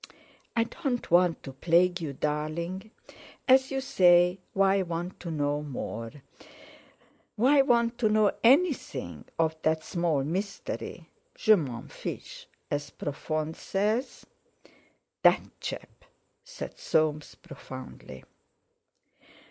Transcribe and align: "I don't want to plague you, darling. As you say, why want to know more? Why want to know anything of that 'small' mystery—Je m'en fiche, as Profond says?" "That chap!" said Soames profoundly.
"I 0.55 0.63
don't 0.63 1.11
want 1.11 1.43
to 1.43 1.53
plague 1.53 2.01
you, 2.01 2.11
darling. 2.11 2.89
As 3.47 3.69
you 3.69 3.79
say, 3.81 4.39
why 4.53 4.81
want 4.81 5.19
to 5.19 5.29
know 5.29 5.61
more? 5.61 6.11
Why 7.35 7.61
want 7.61 7.99
to 7.99 8.09
know 8.09 8.31
anything 8.43 9.25
of 9.37 9.55
that 9.61 9.83
'small' 9.83 10.23
mystery—Je 10.23 11.53
m'en 11.55 11.87
fiche, 11.87 12.47
as 12.71 12.89
Profond 12.89 13.55
says?" 13.55 14.25
"That 15.21 15.41
chap!" 15.59 16.05
said 16.43 16.79
Soames 16.79 17.35
profoundly. 17.35 18.23